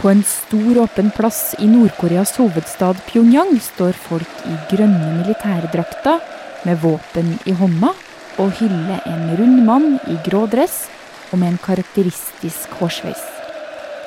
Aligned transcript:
På 0.00 0.08
en 0.08 0.22
stor, 0.24 0.78
åpen 0.80 1.10
plass 1.12 1.54
i 1.60 1.66
Nord-Koreas 1.68 2.30
hovedstad 2.40 3.02
Pyongyang 3.04 3.58
står 3.60 3.98
folk 4.00 4.44
i 4.48 4.54
grønne 4.70 5.10
militærdrakter 5.18 6.22
med 6.64 6.78
våpen 6.80 7.34
i 7.44 7.52
hånda 7.52 7.90
og 8.40 8.54
hyller 8.56 9.02
en 9.04 9.26
rund 9.36 9.58
mann 9.66 9.98
i 10.08 10.16
grå 10.24 10.46
dress 10.48 10.86
og 11.28 11.42
med 11.42 11.52
en 11.52 11.60
karakteristisk 11.60 12.72
hårsveis. 12.80 13.20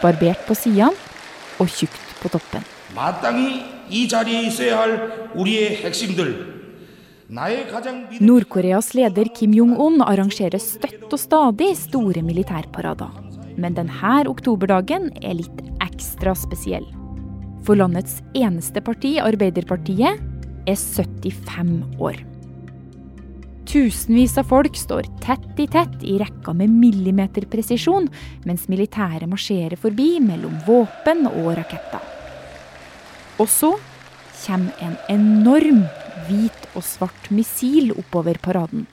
Barbert 0.01 0.41
på 0.47 0.57
sidene 0.57 0.97
og 1.61 1.69
tjukt 1.69 2.15
på 2.23 2.31
toppen. 2.33 2.65
Nord-Koreas 8.31 8.89
leder 8.97 9.29
Kim 9.37 9.53
Jong-un 9.59 10.01
arrangerer 10.01 10.57
støtt 10.57 11.05
og 11.05 11.21
stadig 11.21 11.69
store 11.77 12.25
militærparader. 12.25 13.13
Men 13.61 13.77
denne 13.77 14.23
oktoberdagen 14.25 15.11
er 15.21 15.37
litt 15.37 15.61
ekstra 15.93 16.35
spesiell. 16.37 16.85
For 17.63 17.79
landets 17.79 18.19
eneste 18.35 18.83
parti, 18.83 19.15
Arbeiderpartiet, 19.23 20.19
er 20.67 20.79
75 20.79 21.99
år. 22.01 22.19
Tusenvis 23.73 24.35
av 24.37 24.49
folk 24.51 24.75
står 24.77 25.07
tett 25.23 25.59
i 25.59 25.65
tett 25.71 26.03
i 26.05 26.17
rekka 26.21 26.53
med 26.53 26.69
millimeterpresisjon, 26.69 28.09
mens 28.45 28.67
militæret 28.69 29.29
marsjerer 29.31 29.79
forbi 29.79 30.17
mellom 30.21 30.59
våpen 30.67 31.25
og 31.31 31.53
raketter. 31.57 32.03
Og 33.41 33.49
så 33.49 33.71
kommer 34.43 34.83
en 34.83 34.97
enorm 35.09 35.85
hvit 36.27 36.67
og 36.75 36.83
svart 36.85 37.31
missil 37.33 37.95
oppover 37.95 38.37
paraden. 38.43 38.85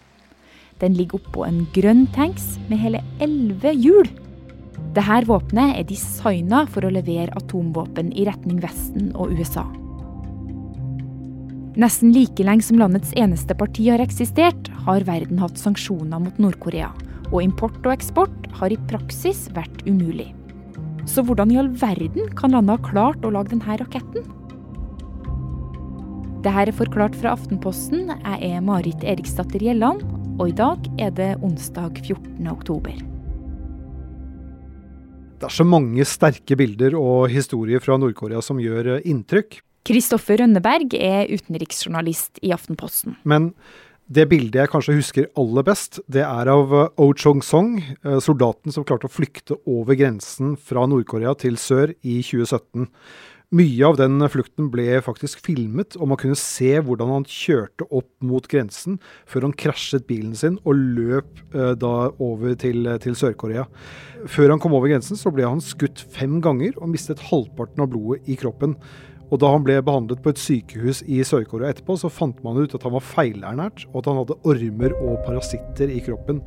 Den 0.80 0.96
ligger 0.96 1.20
oppå 1.20 1.44
en 1.44 1.66
grønn 1.74 2.06
tanks 2.14 2.54
med 2.70 2.80
hele 2.80 3.02
elleve 3.20 3.74
hjul. 3.76 4.08
Dette 4.90 5.20
våpenet 5.28 5.76
er 5.78 5.86
designa 5.86 6.64
for 6.66 6.82
å 6.82 6.90
levere 6.90 7.30
atomvåpen 7.38 8.10
i 8.18 8.24
retning 8.26 8.58
Vesten 8.62 9.12
og 9.14 9.30
USA. 9.38 9.62
Nesten 11.78 12.10
like 12.10 12.42
lenge 12.42 12.66
som 12.66 12.80
landets 12.80 13.12
eneste 13.14 13.54
parti 13.54 13.86
har 13.86 14.02
eksistert, 14.02 14.66
har 14.88 15.06
verden 15.06 15.38
hatt 15.38 15.60
sanksjoner 15.60 16.18
mot 16.24 16.40
Nord-Korea. 16.42 16.90
Og 17.30 17.44
import 17.44 17.78
og 17.84 17.94
eksport 17.94 18.48
har 18.58 18.74
i 18.74 18.80
praksis 18.90 19.44
vært 19.54 19.84
umulig. 19.86 20.32
Så 21.06 21.22
hvordan 21.22 21.54
i 21.54 21.60
all 21.62 21.70
verden 21.70 22.26
kan 22.34 22.50
landet 22.56 22.80
ha 22.80 22.90
klart 22.90 23.22
å 23.22 23.30
lage 23.30 23.54
denne 23.54 23.78
raketten? 23.78 24.26
Dette 26.42 26.66
er 26.66 26.74
forklart 26.74 27.14
fra 27.20 27.36
Aftenposten. 27.36 28.10
Jeg 28.10 28.50
er 28.56 28.66
Marit 28.66 29.06
Eriksdatter 29.06 29.62
Gjelland, 29.62 30.02
og 30.40 30.50
i 30.50 30.58
dag 30.58 30.90
er 30.98 31.14
det 31.14 31.36
onsdag 31.46 32.02
14. 32.02 32.50
oktober. 32.50 33.09
Det 35.40 35.48
er 35.48 35.56
så 35.56 35.64
mange 35.64 36.04
sterke 36.04 36.56
bilder 36.60 36.92
og 37.00 37.30
historier 37.32 37.80
fra 37.80 37.94
Nord-Korea 37.96 38.42
som 38.44 38.58
gjør 38.60 38.98
eh, 38.98 39.06
inntrykk. 39.08 39.62
Kristoffer 39.88 40.42
Rønneberg 40.42 40.92
er 40.98 41.30
utenriksjournalist 41.32 42.42
i 42.44 42.50
Aftenposten. 42.52 43.14
Men 43.24 43.54
det 44.12 44.26
bildet 44.28 44.58
jeg 44.58 44.70
kanskje 44.72 44.98
husker 44.98 45.30
aller 45.40 45.64
best, 45.64 46.02
det 46.12 46.26
er 46.26 46.50
av 46.52 46.74
eh, 46.76 46.92
Oh 47.00 47.14
Chong-song, 47.16 47.78
eh, 48.02 48.18
soldaten 48.20 48.76
som 48.76 48.84
klarte 48.84 49.08
å 49.08 49.14
flykte 49.14 49.56
over 49.64 49.96
grensen 49.96 50.58
fra 50.60 50.84
Nord-Korea 50.90 51.32
til 51.40 51.56
sør 51.56 51.94
i 52.04 52.18
2017. 52.20 52.90
Mye 53.50 53.82
av 53.82 53.96
den 53.98 54.22
flukten 54.30 54.68
ble 54.70 55.00
faktisk 55.02 55.40
filmet, 55.42 55.96
og 55.98 56.12
man 56.12 56.18
kunne 56.20 56.38
se 56.38 56.68
hvordan 56.86 57.08
han 57.10 57.24
kjørte 57.26 57.88
opp 57.90 58.06
mot 58.22 58.44
grensen 58.46 59.00
før 59.26 59.48
han 59.48 59.54
krasjet 59.58 60.06
bilen 60.06 60.36
sin 60.38 60.60
og 60.62 60.78
løp 60.78 61.40
eh, 61.50 61.72
da 61.74 62.12
over 62.22 62.54
til, 62.62 62.86
til 63.02 63.16
Sør-Korea. 63.18 63.64
Før 64.30 64.54
han 64.54 64.62
kom 64.62 64.76
over 64.78 64.92
grensen, 64.92 65.18
så 65.18 65.34
ble 65.34 65.48
han 65.48 65.58
skutt 65.66 65.98
fem 66.14 66.38
ganger 66.44 66.78
og 66.78 66.92
mistet 66.92 67.26
halvparten 67.32 67.82
av 67.82 67.90
blodet 67.90 68.30
i 68.30 68.38
kroppen. 68.38 68.76
Og 69.30 69.38
da 69.38 69.50
han 69.52 69.62
ble 69.62 69.76
behandlet 69.86 70.22
på 70.24 70.32
et 70.32 70.40
sykehus 70.42 71.04
i 71.06 71.20
Sør-Korea 71.26 71.70
etterpå, 71.70 71.94
så 72.00 72.10
fant 72.10 72.38
man 72.42 72.58
ut 72.58 72.74
at 72.74 72.82
han 72.86 72.96
var 72.96 73.04
feilernært, 73.06 73.84
og 73.92 74.00
at 74.00 74.08
han 74.10 74.18
hadde 74.18 74.38
ormer 74.50 74.96
og 74.98 75.20
parasitter 75.26 75.92
i 75.94 76.00
kroppen. 76.02 76.40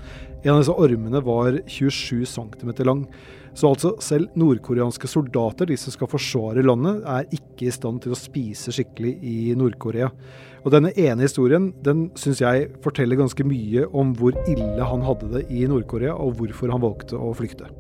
En 0.44 0.58
av 0.58 0.60
disse 0.60 0.76
ormene 0.76 1.24
var 1.24 1.62
27 1.64 2.26
cm 2.28 2.74
lang. 2.84 3.06
Så 3.56 3.70
altså, 3.70 3.94
selv 4.04 4.34
nordkoreanske 4.40 5.08
soldater, 5.08 5.70
de 5.70 5.78
som 5.80 5.94
skal 5.96 6.10
forsvare 6.12 6.66
landet, 6.66 7.06
er 7.08 7.30
ikke 7.38 7.70
i 7.70 7.76
stand 7.76 8.02
til 8.04 8.16
å 8.16 8.20
spise 8.20 8.74
skikkelig 8.76 9.14
i 9.22 9.38
Nord-Korea. 9.56 10.10
Og 10.64 10.72
denne 10.74 10.92
ene 11.00 11.28
historien 11.28 11.70
den 11.86 12.08
syns 12.20 12.42
jeg 12.44 12.68
forteller 12.84 13.20
ganske 13.20 13.46
mye 13.48 13.86
om 13.96 14.12
hvor 14.18 14.36
ille 14.50 14.90
han 14.90 15.08
hadde 15.08 15.32
det 15.38 15.46
i 15.54 15.64
Nord-Korea, 15.70 16.18
og 16.18 16.36
hvorfor 16.42 16.74
han 16.74 16.84
valgte 16.84 17.16
å 17.20 17.32
flykte. 17.38 17.72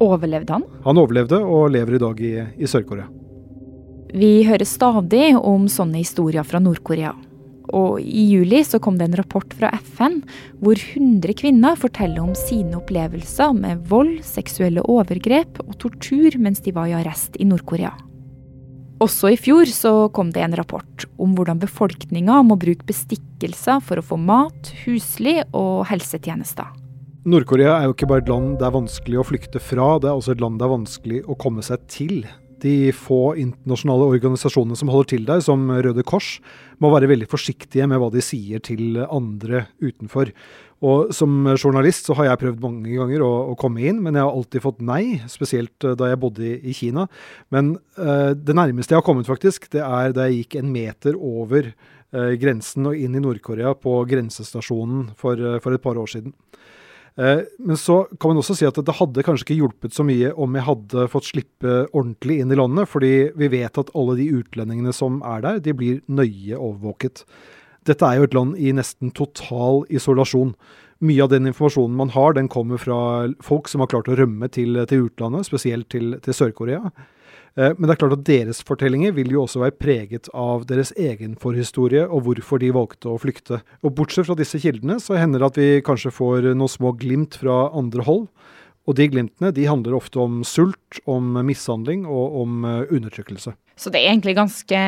Overlevde 0.00 0.56
han? 0.56 0.68
Han 0.86 0.98
overlevde, 0.98 1.42
og 1.44 1.74
lever 1.76 1.98
i 1.98 2.04
dag 2.08 2.22
i, 2.24 2.36
i 2.56 2.70
Sør-Korea. 2.70 3.10
Vi 4.10 4.42
hører 4.42 4.66
stadig 4.66 5.36
om 5.38 5.68
sånne 5.70 6.00
historier 6.00 6.46
fra 6.46 6.58
Nord-Korea. 6.62 7.12
Og 7.70 8.00
i 8.02 8.24
juli 8.32 8.64
så 8.66 8.80
kom 8.82 8.96
det 8.98 9.06
en 9.06 9.18
rapport 9.20 9.52
fra 9.54 9.70
FN 9.78 10.18
hvor 10.58 10.74
100 10.74 11.36
kvinner 11.38 11.78
forteller 11.78 12.24
om 12.24 12.32
sine 12.34 12.80
opplevelser 12.80 13.54
med 13.54 13.84
vold, 13.90 14.16
seksuelle 14.26 14.82
overgrep 14.90 15.60
og 15.62 15.76
tortur 15.78 16.34
mens 16.42 16.64
de 16.64 16.74
var 16.74 16.90
i 16.90 16.96
arrest 16.98 17.38
i 17.38 17.46
Nord-Korea. 17.46 17.92
Også 19.00 19.30
i 19.32 19.38
fjor 19.40 19.70
så 19.72 20.10
kom 20.12 20.34
det 20.34 20.42
en 20.44 20.58
rapport 20.58 21.06
om 21.22 21.32
hvordan 21.38 21.62
befolkninga 21.62 22.42
må 22.44 22.58
bruke 22.60 22.84
bestikkelser 22.90 23.78
for 23.80 24.02
å 24.02 24.04
få 24.04 24.18
mat, 24.20 24.74
husly 24.82 25.38
og 25.54 25.86
helsetjenester. 25.88 26.66
Nord-Korea 27.30 27.78
er 27.78 27.86
jo 27.86 27.94
ikke 27.94 28.10
bare 28.10 28.24
et 28.24 28.30
land 28.32 28.58
det 28.58 28.66
er 28.66 28.76
vanskelig 28.76 29.22
å 29.22 29.24
flykte 29.30 29.62
fra, 29.62 29.94
det 30.02 30.10
er 30.10 30.18
også 30.18 30.34
et 30.34 30.42
land 30.42 30.58
det 30.58 30.66
er 30.66 30.74
vanskelig 30.74 31.24
å 31.30 31.38
komme 31.38 31.64
seg 31.64 31.86
til. 31.92 32.24
De 32.60 32.92
få 32.96 33.34
internasjonale 33.40 34.08
organisasjonene 34.14 34.78
som 34.78 34.90
holder 34.92 35.12
til 35.14 35.28
der, 35.28 35.44
som 35.44 35.68
Røde 35.70 36.04
Kors, 36.06 36.38
må 36.80 36.90
være 36.92 37.08
veldig 37.10 37.28
forsiktige 37.30 37.86
med 37.88 38.00
hva 38.00 38.10
de 38.12 38.22
sier 38.24 38.62
til 38.64 39.00
andre 39.06 39.66
utenfor. 39.80 40.32
Og 40.80 41.12
Som 41.12 41.44
journalist 41.60 42.08
så 42.08 42.16
har 42.16 42.30
jeg 42.30 42.40
prøvd 42.40 42.62
mange 42.64 42.94
ganger 42.96 43.22
å, 43.24 43.30
å 43.52 43.56
komme 43.60 43.84
inn, 43.84 44.00
men 44.00 44.16
jeg 44.16 44.24
har 44.24 44.32
alltid 44.32 44.64
fått 44.64 44.80
nei. 44.84 45.20
Spesielt 45.28 45.84
uh, 45.84 45.92
da 45.98 46.08
jeg 46.08 46.20
bodde 46.22 46.46
i, 46.46 46.54
i 46.72 46.76
Kina. 46.76 47.04
Men 47.52 47.74
uh, 48.00 48.32
det 48.32 48.56
nærmeste 48.56 48.96
jeg 48.96 49.02
har 49.02 49.06
kommet, 49.06 49.28
faktisk, 49.28 49.68
det 49.74 49.84
er 49.84 50.16
da 50.16 50.28
jeg 50.28 50.44
gikk 50.44 50.60
en 50.62 50.72
meter 50.72 51.18
over 51.20 51.68
uh, 51.68 52.32
grensen 52.40 52.88
og 52.88 52.96
inn 52.96 53.18
i 53.18 53.20
Nord-Korea 53.20 53.74
på 53.76 53.98
grensestasjonen 54.08 55.10
for, 55.20 55.60
for 55.60 55.76
et 55.76 55.84
par 55.84 56.00
år 56.00 56.08
siden. 56.16 56.32
Eh, 57.18 57.42
men 57.58 57.78
så 57.78 58.02
kan 58.20 58.32
man 58.32 58.40
også 58.40 58.56
si 58.58 58.66
at 58.68 58.78
det 58.78 58.96
hadde 59.00 59.24
kanskje 59.26 59.48
ikke 59.48 59.58
hjulpet 59.58 59.96
så 59.96 60.06
mye 60.06 60.32
om 60.38 60.54
jeg 60.56 60.66
hadde 60.68 61.06
fått 61.12 61.30
slippe 61.30 61.78
ordentlig 61.90 62.40
inn 62.42 62.54
i 62.54 62.58
landet, 62.58 62.90
fordi 62.90 63.14
vi 63.38 63.50
vet 63.52 63.80
at 63.80 63.90
alle 63.98 64.18
de 64.20 64.28
utlendingene 64.40 64.94
som 64.96 65.20
er 65.26 65.42
der, 65.46 65.62
de 65.64 65.74
blir 65.76 66.04
nøye 66.08 66.58
overvåket. 66.58 67.24
Dette 67.88 68.06
er 68.06 68.20
jo 68.20 68.28
et 68.28 68.36
land 68.36 68.58
i 68.60 68.74
nesten 68.76 69.12
total 69.16 69.82
isolasjon. 69.90 70.54
Mye 71.00 71.24
av 71.24 71.30
den 71.32 71.48
informasjonen 71.48 71.96
man 71.96 72.12
har, 72.12 72.34
den 72.36 72.50
kommer 72.52 72.80
fra 72.80 72.98
folk 73.44 73.70
som 73.72 73.80
har 73.80 73.88
klart 73.92 74.10
å 74.12 74.18
rømme 74.18 74.50
til, 74.52 74.76
til 74.90 75.08
utlandet, 75.08 75.48
spesielt 75.48 75.88
til, 75.92 76.18
til 76.20 76.36
Sør-Korea. 76.36 76.92
Eh, 77.58 77.72
men 77.76 77.86
det 77.88 77.94
er 77.94 78.00
klart 78.02 78.16
at 78.18 78.26
deres 78.28 78.62
fortellinger 78.66 79.14
vil 79.16 79.32
jo 79.34 79.44
også 79.44 79.62
være 79.64 79.76
preget 79.80 80.30
av 80.36 80.66
deres 80.70 80.92
egen 80.98 81.36
forhistorie 81.40 82.06
og 82.06 82.24
hvorfor 82.26 82.62
de 82.62 82.72
valgte 82.74 83.10
å 83.10 83.18
flykte. 83.20 83.60
Og 83.84 83.94
bortsett 83.98 84.28
fra 84.28 84.38
disse 84.38 84.60
kildene, 84.62 85.00
så 85.02 85.18
hender 85.18 85.42
det 85.42 85.50
at 85.50 85.60
vi 85.60 85.68
kanskje 85.86 86.14
får 86.14 86.52
noen 86.52 86.70
små 86.70 86.94
glimt 87.00 87.38
fra 87.40 87.68
andre 87.76 88.06
hold. 88.06 88.26
Og 88.88 88.96
de 88.96 89.06
glimtene 89.12 89.52
de 89.54 89.68
handler 89.68 89.94
ofte 89.98 90.18
om 90.22 90.40
sult, 90.46 91.00
om 91.10 91.36
mishandling 91.46 92.06
og 92.08 92.42
om 92.44 92.66
eh, 92.66 92.84
undertrykkelse. 92.90 93.54
Så 93.80 93.92
det 93.92 94.02
er 94.02 94.12
egentlig 94.14 94.36
ganske 94.38 94.84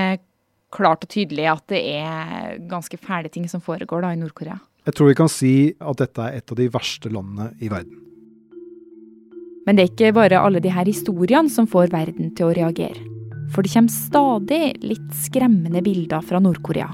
klart 0.72 1.04
og 1.04 1.12
tydelig 1.12 1.48
at 1.52 1.66
det 1.72 1.82
er 1.92 2.60
ganske 2.70 2.96
fæle 3.00 3.30
ting 3.32 3.48
som 3.50 3.62
foregår 3.64 4.04
da 4.04 4.12
i 4.14 4.20
Nord-Korea? 4.20 4.56
Jeg 4.82 4.96
tror 4.98 5.12
vi 5.12 5.18
kan 5.18 5.30
si 5.30 5.54
at 5.78 6.00
dette 6.00 6.24
er 6.24 6.40
et 6.40 6.52
av 6.52 6.58
de 6.58 6.66
verste 6.72 7.12
landene 7.12 7.52
i 7.62 7.68
verden. 7.70 8.00
Men 9.66 9.78
det 9.78 9.84
er 9.84 9.92
ikke 9.92 10.16
bare 10.16 10.40
alle 10.42 10.60
de 10.60 10.72
her 10.74 10.88
historiene 10.88 11.50
som 11.50 11.68
får 11.70 11.92
verden 11.92 12.34
til 12.34 12.50
å 12.50 12.56
reagere. 12.56 12.98
For 13.52 13.62
det 13.62 13.74
kommer 13.74 13.92
stadig 13.92 14.64
litt 14.82 15.08
skremmende 15.14 15.82
bilder 15.84 16.24
fra 16.24 16.40
Nord-Korea. 16.40 16.88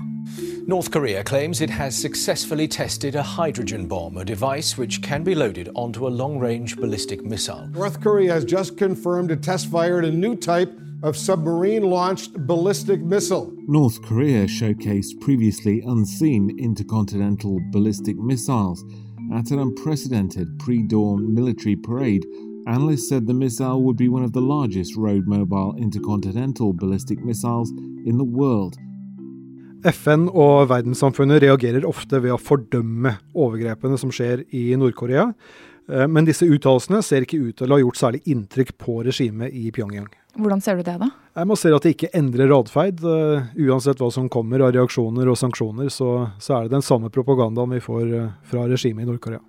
North 0.68 0.90
Korea 0.90 1.22
claims 1.22 1.62
it 1.62 1.70
has 1.70 1.96
successfully 1.96 2.68
tested 2.68 3.14
a 3.16 3.22
hydrogen 3.22 3.86
bomb, 3.88 4.18
a 4.18 4.24
device 4.24 4.76
which 4.76 5.00
can 5.00 5.24
be 5.24 5.34
loaded 5.34 5.70
onto 5.74 6.06
a 6.06 6.10
long 6.10 6.38
range 6.38 6.76
ballistic 6.76 7.24
missile. 7.24 7.70
North 7.72 8.02
Korea 8.02 8.34
has 8.34 8.44
just 8.44 8.76
confirmed 8.76 9.30
det 9.30 9.42
test 9.42 9.70
fired 9.70 10.04
a 10.04 10.10
new 10.10 10.36
type 10.36 10.70
of 11.02 11.16
submarine 11.16 11.84
launched 11.84 12.34
ballistic 12.46 13.00
missile. 13.00 13.50
North 13.66 14.02
Korea 14.02 14.46
showcased 14.46 15.20
previously 15.22 15.80
unseen 15.86 16.58
intercontinental 16.58 17.60
ballistic 17.72 18.18
missiles 18.18 18.84
at 19.32 19.50
an 19.50 19.60
unprecedented 19.60 20.58
pre 20.58 20.82
dawn 20.82 21.34
military 21.34 21.76
parade 21.76 22.26
Analysts 22.68 23.08
said 23.08 23.26
the 23.26 23.32
missile 23.32 23.82
would 23.82 23.96
be 23.96 24.10
one 24.10 24.22
of 24.22 24.34
the 24.34 24.42
largest 24.42 24.94
road 24.94 25.26
mobile 25.26 25.74
intercontinental 25.78 26.74
ballistic 26.74 27.24
missiles 27.24 27.70
in 28.04 28.18
the 28.18 28.24
world. 28.24 28.76
FN 29.88 30.26
og 30.28 30.68
verdenssamfunnet 30.68 31.40
reagerer 31.46 31.86
ofte 31.88 32.20
ved 32.20 32.34
å 32.34 32.40
fordømme 32.42 33.14
overgrepene 33.32 33.96
som 33.96 34.12
skjer 34.12 34.42
i 34.52 34.66
Nord-Korea. 34.76 35.30
Eh, 35.88 36.04
men 36.12 36.28
disse 36.28 36.44
uttalelsene 36.44 37.00
ser 37.06 37.24
ikke 37.24 37.40
ut 37.40 37.56
til 37.56 37.72
å 37.72 37.78
ha 37.78 37.82
gjort 37.86 38.02
særlig 38.02 38.20
inntrykk 38.28 38.76
på 38.84 39.00
regimet 39.06 39.56
i 39.56 39.70
Pyongyang. 39.72 40.10
Hvordan 40.36 40.60
ser 40.60 40.76
du 40.76 40.84
det, 40.84 40.98
da? 41.00 41.08
Jeg 41.40 41.48
må 41.48 41.56
se 41.56 41.72
at 41.72 41.86
det 41.86 41.96
ikke 41.96 42.12
endrer 42.20 42.52
atferd. 42.52 43.00
Uh, 43.00 43.48
uansett 43.64 44.02
hva 44.02 44.10
som 44.12 44.28
kommer 44.28 44.66
av 44.66 44.74
reaksjoner 44.76 45.30
og 45.30 45.40
sanksjoner, 45.40 45.88
så, 45.88 46.34
så, 46.36 46.58
er 46.58 46.68
det 46.68 46.76
den 46.76 46.84
samme 46.84 47.08
propagandaen 47.14 47.78
vi 47.78 47.80
får 47.80 48.12
fra 48.50 48.68
regimet 48.68 49.06
i 49.06 49.08
Nord-Korea. 49.08 49.40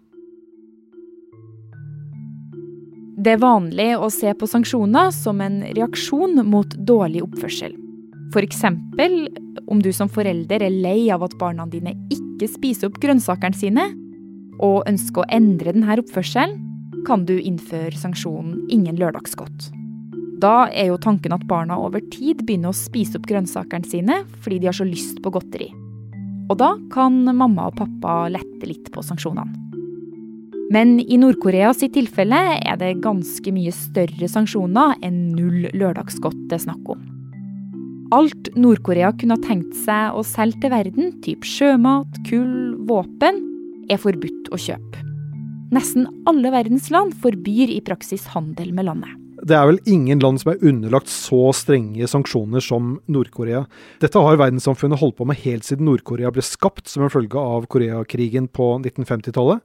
Det 3.19 3.33
er 3.35 3.41
vanlig 3.41 3.89
å 3.99 4.07
se 4.15 4.31
på 4.31 4.47
sanksjoner 4.47 5.09
som 5.11 5.41
en 5.43 5.57
reaksjon 5.75 6.39
mot 6.47 6.75
dårlig 6.87 7.25
oppførsel. 7.25 7.73
F.eks. 8.31 8.61
om 9.67 9.81
du 9.83 9.89
som 9.91 10.07
forelder 10.07 10.63
er 10.63 10.71
lei 10.71 11.09
av 11.11 11.25
at 11.27 11.35
barna 11.41 11.65
dine 11.67 11.97
ikke 12.15 12.47
spiser 12.47 12.87
opp 12.87 13.01
grønnsakene 13.03 13.59
sine, 13.59 13.89
og 14.63 14.87
ønsker 14.87 15.25
å 15.25 15.29
endre 15.35 15.75
denne 15.75 15.99
oppførselen, 15.99 16.55
kan 17.07 17.25
du 17.27 17.35
innføre 17.35 17.95
sanksjonen 17.95 18.67
'ingen 18.71 18.95
lørdagsgodt'. 18.95 19.71
Da 20.39 20.69
er 20.71 20.87
jo 20.87 20.97
tanken 20.97 21.33
at 21.35 21.47
barna 21.47 21.75
over 21.75 21.99
tid 21.99 22.45
begynner 22.45 22.71
å 22.71 22.81
spise 22.87 23.19
opp 23.19 23.27
grønnsakene 23.27 23.85
sine 23.85 24.23
fordi 24.39 24.59
de 24.59 24.67
har 24.67 24.77
så 24.79 24.87
lyst 24.87 25.19
på 25.21 25.31
godteri. 25.31 25.73
Og 26.49 26.57
da 26.57 26.77
kan 26.91 27.25
mamma 27.35 27.67
og 27.67 27.75
pappa 27.75 28.29
lette 28.31 28.63
litt 28.63 28.91
på 28.91 29.03
sanksjonene. 29.03 29.68
Men 30.69 30.99
i 31.01 31.17
Nord-Korea 31.17 31.71
tilfelle 31.73 32.39
er 32.61 32.77
det 32.77 32.99
ganske 33.01 33.53
mye 33.53 33.71
større 33.73 34.27
sanksjoner 34.29 34.99
enn 35.01 35.31
null 35.33 35.65
lørdagsgodt 35.73 36.43
det 36.49 36.59
er 36.59 36.65
snakk 36.67 36.91
om. 36.93 37.01
Alt 38.13 38.49
Nord-Korea 38.57 39.11
kunne 39.17 39.37
ha 39.37 39.41
tenkt 39.45 39.73
seg 39.83 40.17
å 40.17 40.21
selge 40.25 40.61
til 40.63 40.73
verden, 40.73 41.11
typ 41.25 41.45
sjømat, 41.45 42.21
kull, 42.29 42.75
våpen, 42.89 43.41
er 43.89 44.01
forbudt 44.01 44.49
å 44.53 44.61
kjøpe. 44.61 45.05
Nesten 45.73 46.07
alle 46.29 46.49
verdens 46.53 46.89
land 46.93 47.13
forbyr 47.21 47.69
i 47.69 47.81
praksis 47.85 48.25
handel 48.33 48.71
med 48.73 48.89
landet. 48.89 49.28
Det 49.39 49.55
er 49.55 49.67
vel 49.69 49.79
ingen 49.87 50.19
land 50.19 50.41
som 50.41 50.51
er 50.51 50.63
underlagt 50.65 51.11
så 51.11 51.49
strenge 51.55 52.07
sanksjoner 52.11 52.63
som 52.63 52.97
Nord-Korea. 53.11 53.63
Dette 54.03 54.19
har 54.19 54.39
verdenssamfunnet 54.41 54.99
holdt 54.99 55.17
på 55.19 55.27
med 55.29 55.39
helt 55.45 55.67
siden 55.67 55.87
Nord-Korea 55.87 56.31
ble 56.35 56.43
skapt 56.43 56.91
som 56.91 57.05
en 57.05 57.13
følge 57.13 57.39
av 57.39 57.67
Koreakrigen 57.71 58.49
på 58.51 58.73
1950-tallet. 58.81 59.63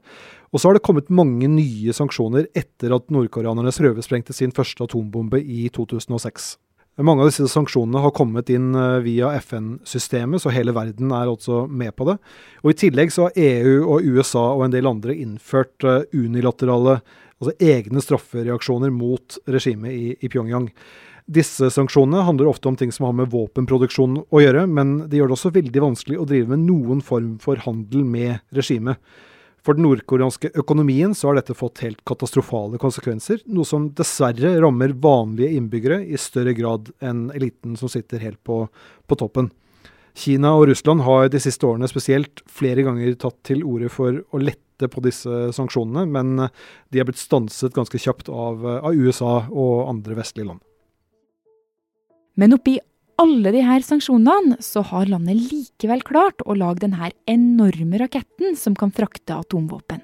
Og 0.55 0.61
så 0.61 0.69
har 0.69 0.79
det 0.79 0.85
kommet 0.87 1.11
mange 1.11 1.49
nye 1.51 1.95
sanksjoner 1.97 2.47
etter 2.55 2.95
at 2.95 3.11
nordkoreanerne 3.11 3.75
prøvesprengte 3.75 4.37
sin 4.37 4.55
første 4.55 4.87
atombombe 4.87 5.41
i 5.43 5.67
2006. 5.75 6.55
Mange 7.03 7.25
av 7.25 7.33
disse 7.33 7.49
sanksjonene 7.51 7.99
har 8.05 8.13
kommet 8.15 8.53
inn 8.55 8.69
eh, 8.79 9.01
via 9.03 9.33
FN-systemet, 9.41 10.39
så 10.39 10.53
hele 10.55 10.71
verden 10.77 11.11
er 11.11 11.27
altså 11.27 11.65
med 11.67 11.91
på 11.99 12.07
det. 12.07 12.21
Og 12.63 12.71
I 12.71 12.77
tillegg 12.85 13.11
så 13.11 13.27
har 13.27 13.41
EU 13.41 13.81
og 13.97 14.07
USA 14.07 14.45
og 14.53 14.69
en 14.69 14.77
del 14.77 14.87
andre 14.87 15.17
innført 15.19 15.75
unilaterale 15.83 16.05
unilaterale, 16.15 17.01
altså 17.41 17.57
egne 17.63 18.03
straffereaksjoner 18.05 18.93
mot 18.95 19.39
regimet 19.51 19.93
i, 19.93 20.15
i 20.21 20.31
Pyongyang. 20.31 20.71
Disse 21.25 21.71
sanksjonene 21.73 22.27
handler 22.27 22.51
ofte 22.51 22.69
om 22.69 22.77
ting 22.77 22.91
som 22.93 23.07
har 23.09 23.15
med 23.17 23.31
våpenproduksjon 23.33 24.19
å 24.29 24.43
gjøre, 24.43 24.67
men 24.69 25.07
det 25.09 25.21
gjør 25.21 25.31
det 25.31 25.39
også 25.39 25.55
veldig 25.55 25.85
vanskelig 25.87 26.19
å 26.21 26.27
drive 26.29 26.53
med 26.53 26.67
noen 26.67 27.01
form 27.05 27.39
for 27.41 27.63
handel 27.65 28.05
med 28.05 28.43
regimet. 28.53 29.01
For 29.65 29.77
den 29.77 29.87
nordkoreanske 29.87 30.51
økonomien 30.61 31.15
så 31.17 31.31
har 31.31 31.39
dette 31.39 31.57
fått 31.57 31.81
helt 31.87 32.03
katastrofale 32.05 32.77
konsekvenser, 32.81 33.41
noe 33.49 33.65
som 33.65 33.89
dessverre 33.97 34.59
rammer 34.61 34.93
vanlige 34.93 35.57
innbyggere 35.57 36.03
i 36.05 36.21
større 36.21 36.53
grad 36.57 36.91
enn 37.01 37.31
eliten 37.33 37.79
som 37.81 37.89
sitter 37.89 38.21
helt 38.21 38.43
på, 38.45 38.67
på 39.09 39.17
toppen. 39.17 39.49
Kina 40.15 40.53
og 40.55 40.69
Russland 40.69 41.03
har 41.09 41.33
de 41.33 41.41
siste 41.43 41.65
årene 41.67 41.89
spesielt 41.91 42.45
flere 42.47 42.85
ganger 42.85 43.17
tatt 43.19 43.41
til 43.49 43.65
orde 43.67 43.89
for 43.91 44.21
å 44.31 44.43
lette 44.43 44.64
på 44.79 45.03
disse 45.05 45.53
sanksjonene, 45.55 46.07
men 46.11 46.49
de 46.91 47.01
er 47.01 47.07
blitt 47.07 47.21
stanset 47.21 47.75
ganske 47.77 48.01
kjapt 48.01 48.31
av, 48.33 48.65
av 48.65 48.95
USA 48.95 49.45
og 49.51 49.89
andre 49.89 50.19
vestlige 50.19 50.51
land. 50.51 50.63
Men 52.35 52.57
oppi 52.57 52.79
alle 53.23 53.53
de 53.55 53.63
her 53.63 53.85
sanksjonene, 53.87 54.59
så 54.65 54.83
har 54.89 55.07
landet 55.11 55.39
likevel 55.39 56.03
klart 56.07 56.43
å 56.43 56.57
lage 56.59 56.83
denne 56.83 57.13
enorme 57.31 58.01
raketten 58.03 58.59
som 58.59 58.75
kan 58.79 58.91
frakte 58.95 59.37
atomvåpen. 59.37 60.03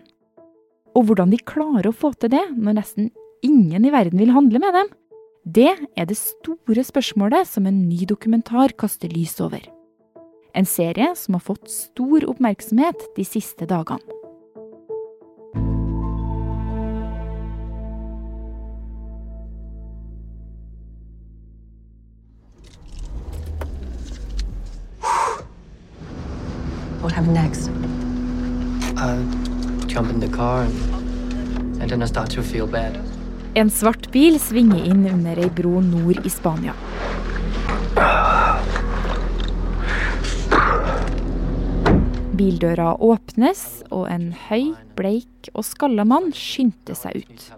Og 0.94 1.08
hvordan 1.08 1.32
de 1.34 1.40
klarer 1.42 1.90
å 1.90 1.96
få 1.96 2.12
til 2.18 2.32
det 2.34 2.44
når 2.54 2.78
nesten 2.80 3.10
ingen 3.46 3.86
i 3.86 3.92
verden 3.94 4.20
vil 4.20 4.34
handle 4.34 4.62
med 4.62 4.76
dem, 4.78 4.94
det 5.44 5.72
er 5.96 6.06
det 6.06 6.18
store 6.20 6.84
spørsmålet 6.84 7.48
som 7.48 7.66
en 7.66 7.82
ny 7.88 8.04
dokumentar 8.06 8.74
kaster 8.78 9.10
lys 9.10 9.38
over. 9.42 9.62
En 10.54 10.66
serie 10.66 11.14
som 11.16 11.38
har 11.38 11.46
fått 11.46 11.70
stor 11.72 12.26
oppmerksomhet 12.28 13.10
de 13.16 13.26
siste 13.26 13.66
dagene. 13.70 14.19
What 27.00 27.12
happened 27.12 27.34
next? 27.34 27.70
I 28.96 29.16
jump 29.86 30.10
in 30.10 30.20
the 30.20 30.28
car 30.28 30.64
and, 30.64 31.80
and 31.80 31.90
then 31.90 32.02
I 32.02 32.06
start 32.06 32.30
to 32.32 32.42
feel 32.42 32.66
bad. 32.66 32.98
En 33.54 33.70
svart 33.70 34.10
bil 34.12 34.36
svinger 34.38 34.84
inn 34.84 35.06
under 35.08 35.40
ei 35.40 35.48
bro 35.50 35.80
nord 35.80 36.20
i 36.26 36.30
Spania. 36.30 36.74
Bildøra 42.36 42.92
åpnes, 43.00 43.64
og 43.88 44.06
en 44.12 44.30
høy, 44.48 44.74
bleik 44.96 45.50
og 45.54 45.64
skalla 45.64 46.04
mann 46.04 46.34
skyndte 46.36 46.94
seg 46.94 47.24
ut. 47.24 47.50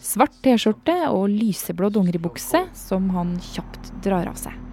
Svart 0.00 0.40
T-skjorte 0.40 1.02
og 1.12 1.28
lyseblå 1.32 1.92
dongeribukse 1.92 2.64
som 2.76 3.12
han 3.12 3.36
kjapt 3.52 3.92
drar 4.04 4.32
av 4.32 4.40
seg. 4.40 4.63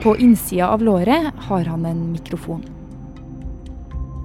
På 0.00 0.16
innsida 0.16 0.68
av 0.68 0.82
låret 0.82 1.32
har 1.36 1.64
han 1.64 1.86
en 1.86 2.12
mikrofon. 2.12 2.62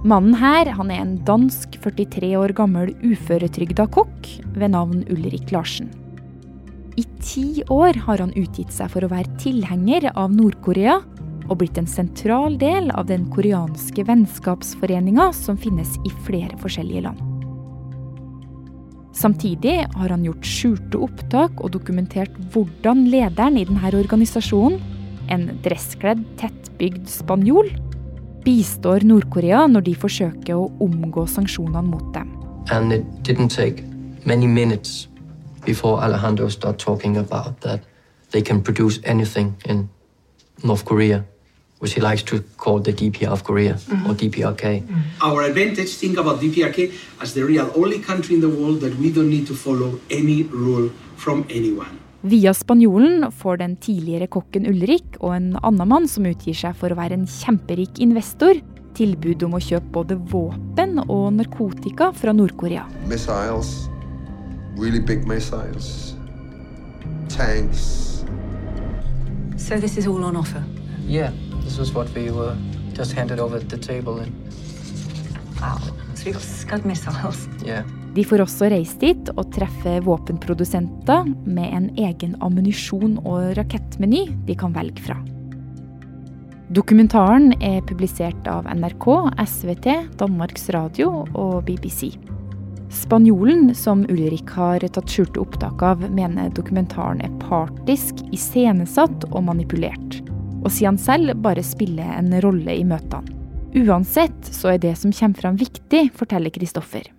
Mannen 0.04 0.38
her 0.40 0.70
han 0.72 0.88
er 0.90 1.02
en 1.02 1.18
dansk 1.28 1.76
43 1.84 2.30
år 2.40 2.54
gammel 2.56 2.94
uføretrygda 3.04 3.84
kokk 3.92 4.30
ved 4.56 4.72
navn 4.72 5.02
Ulrik 5.12 5.52
Larsen. 5.52 5.90
I 6.96 7.04
ti 7.20 7.60
år 7.68 8.00
har 8.06 8.24
han 8.24 8.32
utgitt 8.32 8.72
seg 8.72 8.88
for 8.94 9.04
å 9.04 9.12
være 9.12 9.36
tilhenger 9.42 10.08
av 10.14 10.32
Nord-Korea 10.32 10.96
og 11.50 11.60
blitt 11.60 11.76
en 11.76 11.92
sentral 11.92 12.56
del 12.56 12.88
av 12.96 13.10
den 13.12 13.28
koreanske 13.28 14.08
vennskapsforeninga 14.08 15.28
som 15.36 15.60
finnes 15.60 15.98
i 16.08 16.16
flere 16.24 16.56
forskjellige 16.64 17.04
land. 17.10 17.20
Samtidig 19.12 19.82
har 19.92 20.08
han 20.08 20.24
gjort 20.24 20.48
skjulte 20.56 21.04
opptak 21.04 21.60
og 21.60 21.76
dokumentert 21.76 22.32
hvordan 22.54 23.10
lederen 23.12 23.60
i 23.60 23.68
denne 23.68 23.96
organisasjonen 24.00 24.95
en 25.28 25.48
dresskledd, 25.64 26.22
tettbygd 26.40 27.08
spanjol, 27.10 27.70
bistår 28.46 29.04
Nord-Korea 29.06 29.66
når 29.66 29.88
de 29.88 29.94
forsøker 29.98 30.54
å 30.54 30.70
omgå 30.82 31.26
sanksjonene 31.30 31.82
mot 31.82 32.06
dem. 32.14 32.30
And 32.70 32.92
it 32.92 33.04
didn't 33.22 33.50
take 33.50 33.82
many 34.24 34.46
minutes 34.46 35.08
before 35.64 36.02
Alejandro 36.02 36.48
started 36.48 36.78
talking 36.78 37.16
about 37.16 37.60
that 37.60 37.80
they 38.30 38.42
can 38.42 38.62
produce 38.62 39.00
anything 39.04 39.56
in 39.64 39.88
North 40.62 40.84
Korea, 40.84 41.24
which 41.78 41.94
he 41.94 42.00
likes 42.00 42.22
to 42.24 42.40
call 42.56 42.80
the 42.80 42.92
DPR 42.92 43.30
of 43.30 43.44
Korea 43.44 43.74
mm 43.74 43.96
-hmm. 43.96 44.08
or 44.08 44.14
DPRK. 44.14 44.64
Mm 44.64 44.88
-hmm. 44.88 45.30
Our 45.30 45.42
advantage, 45.50 45.90
think 46.00 46.18
about 46.18 46.40
DPRK 46.40 46.78
as 47.18 47.32
the 47.32 47.44
real 47.44 47.68
only 47.74 47.98
country 47.98 48.34
in 48.34 48.40
the 48.40 48.52
world 48.58 48.80
that 48.80 48.92
we 49.02 49.08
don't 49.10 49.30
need 49.30 49.46
to 49.46 49.54
follow 49.54 49.90
any 50.10 50.46
rule 50.50 50.88
from 51.16 51.44
anyone. 51.50 52.05
Via 52.26 52.54
spanjolen 52.54 53.30
får 53.30 53.56
den 53.60 53.76
tidligere 53.78 54.26
kokken 54.26 54.64
Ulrik 54.66 55.14
og 55.20 55.36
en 55.36 55.44
annen 55.60 55.86
mann 55.86 56.08
som 56.10 56.24
utgir 56.26 56.56
seg 56.58 56.74
for 56.74 56.90
å 56.90 56.96
være 56.98 57.14
en 57.14 57.26
kjemperik 57.30 58.00
investor, 58.02 58.58
tilbud 58.98 59.44
om 59.46 59.54
å 59.54 59.60
kjøpe 59.62 59.92
både 59.94 60.16
våpen 60.32 60.98
og 61.04 61.36
narkotika 61.36 62.08
fra 62.18 62.34
Nord-Korea. 62.34 62.82
Missiles, 63.06 63.70
really 64.74 64.98
big 64.98 65.22
missiles, 65.30 66.16
tanks. 67.30 68.24
So 69.56 69.78
this 69.78 69.94
is 69.96 70.08
all 70.10 70.24
on 70.26 70.34
offer? 70.34 70.64
Yeah, 71.06 71.30
this 71.62 71.78
was 71.78 71.94
what 71.94 72.10
we 72.16 72.32
were 72.32 72.56
just 72.96 73.12
handed 73.12 73.38
over 73.38 73.58
at 73.58 73.68
the 73.68 73.78
table. 73.78 74.18
And... 74.18 74.34
Wow, 75.60 75.78
so 76.16 76.24
we 76.26 76.32
got 76.32 76.42
Scud 76.42 76.84
missiles? 76.84 77.46
Yeah. 77.62 77.84
De 78.16 78.24
får 78.24 78.46
også 78.46 78.70
reise 78.72 78.96
dit 79.02 79.30
og 79.34 79.50
treffe 79.52 79.98
våpenprodusenter 80.06 81.26
med 81.44 81.68
en 81.68 81.88
egen 82.00 82.36
ammunisjon- 82.40 83.18
og 83.26 83.56
rakettmeny 83.58 84.30
de 84.46 84.56
kan 84.56 84.72
velge 84.72 85.04
fra. 85.04 85.18
Dokumentaren 86.74 87.52
er 87.62 87.84
publisert 87.86 88.48
av 88.50 88.66
NRK, 88.72 89.04
SVT, 89.44 89.90
Danmarks 90.18 90.70
Radio 90.74 91.26
og 91.36 91.60
BBC. 91.68 92.16
Spanjolen 92.90 93.74
som 93.76 94.06
Ulrik 94.10 94.50
har 94.56 94.80
tatt 94.80 95.12
skjulte 95.12 95.42
opptak 95.42 95.84
av, 95.84 96.02
mener 96.10 96.50
dokumentaren 96.56 97.20
er 97.22 97.36
partisk, 97.44 98.24
iscenesatt 98.34 99.28
og 99.28 99.44
manipulert. 99.46 100.22
Og 100.64 100.72
sier 100.72 100.88
han 100.88 100.98
selv 100.98 101.36
bare 101.44 101.62
spiller 101.62 102.16
en 102.16 102.32
rolle 102.42 102.80
i 102.80 102.86
møtene. 102.86 103.34
Uansett 103.76 104.48
så 104.48 104.72
er 104.72 104.80
det 104.80 104.94
som 104.96 105.12
kommer 105.12 105.42
fram 105.42 105.60
viktig, 105.60 106.06
forteller 106.16 106.54
Kristoffer. 106.54 107.12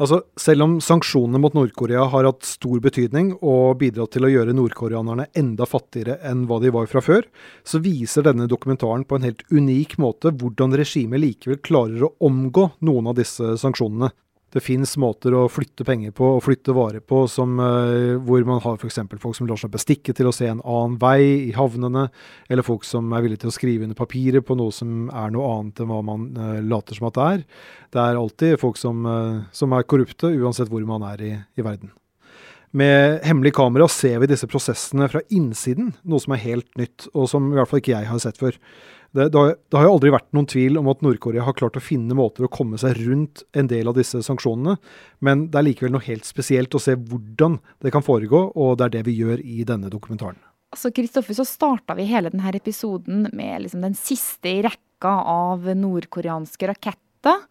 Altså, 0.00 0.22
Selv 0.40 0.64
om 0.64 0.78
sanksjonene 0.82 1.40
mot 1.42 1.54
Nord-Korea 1.56 2.06
har 2.12 2.26
hatt 2.28 2.46
stor 2.48 2.80
betydning 2.82 3.34
og 3.40 3.78
bidratt 3.82 4.14
til 4.16 4.26
å 4.26 4.30
gjøre 4.32 4.54
nordkoreanerne 4.56 5.28
enda 5.38 5.68
fattigere 5.68 6.18
enn 6.28 6.46
hva 6.48 6.58
de 6.62 6.72
var 6.74 6.88
fra 6.90 7.02
før, 7.04 7.28
så 7.64 7.82
viser 7.84 8.24
denne 8.26 8.48
dokumentaren 8.50 9.04
på 9.04 9.18
en 9.18 9.28
helt 9.28 9.44
unik 9.52 9.98
måte 10.02 10.32
hvordan 10.32 10.76
regimet 10.80 11.22
likevel 11.22 11.60
klarer 11.64 12.08
å 12.08 12.14
omgå 12.24 12.70
noen 12.88 13.12
av 13.12 13.18
disse 13.20 13.54
sanksjonene 13.60 14.12
det 14.52 14.60
fins 14.60 14.96
måter 15.00 15.32
å 15.36 15.46
flytte 15.48 15.84
penger 15.88 16.12
på 16.16 16.26
og 16.36 16.42
flytte 16.44 16.74
varer 16.76 17.00
på 17.00 17.22
som, 17.30 17.54
uh, 17.56 18.18
hvor 18.20 18.44
man 18.48 18.60
har 18.64 18.76
f.eks. 18.76 19.00
folk 19.22 19.38
som 19.38 19.48
lar 19.48 19.60
seg 19.60 19.72
bestikke 19.72 20.14
til 20.16 20.28
å 20.28 20.34
se 20.36 20.50
en 20.50 20.60
annen 20.60 20.98
vei 21.00 21.48
i 21.48 21.54
havnene, 21.56 22.08
eller 22.52 22.66
folk 22.66 22.84
som 22.88 23.08
er 23.16 23.24
villige 23.24 23.44
til 23.46 23.52
å 23.52 23.56
skrive 23.56 23.88
under 23.88 23.98
papiret 23.98 24.44
på 24.44 24.56
noe 24.58 24.74
som 24.74 25.08
er 25.08 25.32
noe 25.32 25.48
annet 25.56 25.82
enn 25.82 25.90
hva 25.92 26.02
man 26.04 26.28
uh, 26.36 26.60
later 26.60 26.98
som 26.98 27.08
at 27.08 27.16
det 27.16 27.30
er. 27.30 27.42
Det 27.92 28.04
er 28.04 28.20
alltid 28.20 28.60
folk 28.60 28.80
som, 28.80 29.02
uh, 29.08 29.42
som 29.56 29.72
er 29.72 29.88
korrupte, 29.88 30.32
uansett 30.36 30.72
hvor 30.72 30.84
man 30.88 31.08
er 31.14 31.24
i, 31.24 31.34
i 31.56 31.64
verden. 31.64 31.94
Med 32.72 33.20
hemmelig 33.28 33.52
kamera 33.58 33.84
ser 33.92 34.22
vi 34.22 34.30
disse 34.30 34.48
prosessene 34.48 35.04
fra 35.12 35.20
innsiden, 35.32 35.90
noe 36.08 36.22
som 36.22 36.32
er 36.32 36.44
helt 36.46 36.70
nytt, 36.80 37.04
og 37.12 37.28
som 37.28 37.50
i 37.50 37.58
hvert 37.58 37.68
fall 37.68 37.82
ikke 37.82 37.92
jeg 37.92 38.08
har 38.08 38.22
sett 38.22 38.40
før. 38.40 38.56
Det, 39.12 39.26
det, 39.28 39.38
har, 39.38 39.50
det, 39.68 39.76
har, 39.76 39.84
jo 39.84 39.96
aldri 39.98 40.12
vært 40.14 40.30
noen 40.32 40.46
tvil 40.48 40.78
om 40.80 40.86
at 40.88 41.02
Nord-Korea 41.04 41.44
har 41.44 41.56
klart 41.56 41.76
å 41.76 41.84
finne 41.84 42.16
måter 42.16 42.46
å 42.46 42.52
komme 42.52 42.78
seg 42.80 42.96
rundt 43.04 43.42
en 43.52 43.68
del 43.68 43.90
av 43.90 43.98
disse 43.98 44.22
sanksjonene, 44.24 44.78
men 45.20 45.44
det 45.52 45.60
er 45.60 45.66
likevel 45.66 45.92
noe 45.92 46.06
helt 46.06 46.24
spesielt 46.24 46.72
å 46.72 46.80
se 46.80 46.96
hvordan 46.96 47.58
det 47.84 47.92
kan 47.92 48.04
foregå, 48.06 48.46
og 48.56 48.78
det 48.80 48.88
er 48.88 48.94
det 48.96 49.04
vi 49.10 49.18
gjør 49.18 49.44
i 49.44 49.66
denne 49.68 49.92
dokumentaren. 49.92 50.40
Altså, 50.72 50.88
Kristoffer, 50.96 51.36
så 51.36 51.44
starta 51.44 51.92
vi 51.98 52.08
hele 52.08 52.32
denne 52.32 52.54
episoden 52.56 53.26
med 53.36 53.66
liksom 53.66 53.84
den 53.84 53.98
siste 53.98 54.48
i 54.48 54.64
rekka 54.64 55.12
av 55.28 55.68
nordkoreanske 55.76 56.72
raketter. 56.72 57.44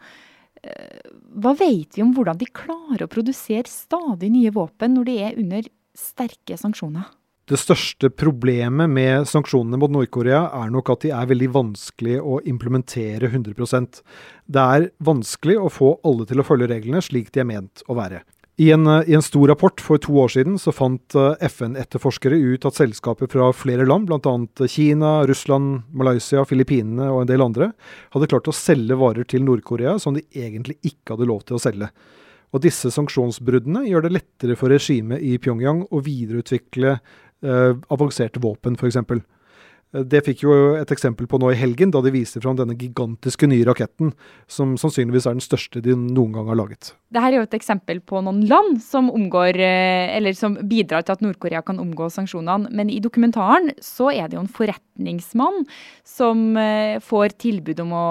Eh, 0.65 1.13
hva 1.37 1.53
vet 1.57 1.93
vi 1.93 2.01
om 2.01 2.15
hvordan 2.17 2.41
de 2.41 2.49
klarer 2.49 3.05
å 3.05 3.11
produsere 3.11 3.69
stadig 3.69 4.31
nye 4.33 4.53
våpen 4.53 4.97
når 4.97 5.09
de 5.11 5.17
er 5.27 5.37
under 5.37 5.69
sterke 5.93 6.57
sanksjoner? 6.57 7.05
Det 7.51 7.57
største 7.59 8.07
problemet 8.15 8.87
med 8.87 9.25
sanksjonene 9.27 9.75
mot 9.75 9.91
Nord-Korea 9.91 10.45
er 10.55 10.69
nok 10.71 10.93
at 10.93 11.01
de 11.03 11.09
er 11.11 11.25
veldig 11.27 11.49
vanskelig 11.51 12.13
å 12.23 12.37
implementere 12.47 13.27
100% 13.27 13.97
Det 14.47 14.67
er 14.75 14.85
vanskelig 15.03 15.57
å 15.59 15.67
få 15.67 15.89
alle 16.07 16.23
til 16.29 16.39
å 16.39 16.45
følge 16.47 16.69
reglene 16.71 17.01
slik 17.03 17.33
de 17.35 17.41
er 17.43 17.49
ment 17.49 17.83
å 17.91 17.97
være. 17.97 18.21
I 18.61 18.69
en, 18.71 18.87
I 18.87 19.17
en, 19.17 19.25
stor 19.25 19.51
rapport 19.51 19.83
for 19.83 19.99
to 19.99 20.15
år 20.21 20.31
siden 20.31 20.55
så 20.61 20.71
fant 20.75 21.17
eh, 21.17 21.43
FN-etterforskere 21.49 22.37
ut 22.53 22.67
at 22.69 22.77
selskaper 22.77 23.27
fra 23.31 23.49
flere 23.57 23.87
land, 23.89 24.07
bl.a. 24.07 24.67
Kina, 24.71 25.11
Russland, 25.27 25.81
Malaysia, 25.91 26.45
Filippinene 26.47 27.09
og 27.11 27.23
en 27.23 27.31
del 27.33 27.43
andre, 27.43 27.71
hadde 28.15 28.29
klart 28.31 28.47
å 28.47 28.55
selge 28.55 28.95
varer 29.01 29.27
til 29.27 29.43
Nord-Korea 29.47 29.97
som 29.99 30.15
de 30.15 30.23
egentlig 30.31 30.77
ikke 30.87 31.17
hadde 31.17 31.27
lov 31.33 31.43
til 31.43 31.59
å 31.59 31.63
selge. 31.63 31.91
Og 32.51 32.63
disse 32.63 32.91
sanksjonsbruddene 32.91 33.85
gjør 33.87 34.05
det 34.05 34.13
lettere 34.17 34.57
for 34.59 34.71
regimet 34.71 35.23
i 35.23 35.37
Pyongyang 35.39 35.85
å 35.87 36.03
videreutvikle 36.03 36.97
avanserte 37.41 38.39
våpen, 38.39 38.75
f.eks. 38.79 38.97
Det 39.91 40.21
fikk 40.23 40.45
jo 40.45 40.53
et 40.79 40.91
eksempel 40.93 41.27
på 41.27 41.35
nå 41.41 41.49
i 41.51 41.57
helgen, 41.59 41.89
da 41.91 41.99
de 42.03 42.13
viste 42.15 42.39
fram 42.39 42.55
denne 42.55 42.77
gigantiske 42.79 43.47
nye 43.51 43.65
raketten, 43.67 44.13
som 44.47 44.77
sannsynligvis 44.79 45.27
er 45.27 45.35
den 45.35 45.43
største 45.43 45.81
de 45.83 45.97
noen 45.99 46.31
gang 46.37 46.47
har 46.47 46.59
laget. 46.61 46.93
Dette 47.11 47.25
er 47.27 47.35
jo 47.35 47.43
et 47.43 47.57
eksempel 47.57 47.99
på 47.99 48.21
noen 48.23 48.39
land 48.47 48.79
som, 48.85 49.09
omgår, 49.11 49.59
eh, 49.59 50.29
som 50.37 50.55
bidrar 50.63 51.03
til 51.03 51.17
at 51.17 51.25
Nord-Korea 51.25 51.59
kan 51.67 51.81
omgå 51.83 52.07
sanksjonene. 52.07 52.71
Men 52.71 52.87
i 52.87 53.01
dokumentaren 53.03 53.73
så 53.83 54.13
er 54.13 54.31
det 54.31 54.39
jo 54.39 54.45
en 54.45 54.55
forretningsmann 54.55 55.65
som 56.07 56.55
eh, 56.55 56.95
får 57.03 57.35
tilbud 57.43 57.83
om 57.83 57.91
å 57.91 58.07